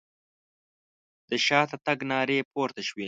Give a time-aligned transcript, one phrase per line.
[1.29, 2.99] د شاته تګ نارې پورته شوې.